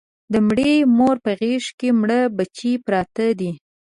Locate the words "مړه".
1.99-2.19